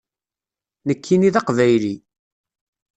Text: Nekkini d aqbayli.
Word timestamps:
Nekkini 0.87 1.29
d 1.33 1.35
aqbayli. 1.39 1.95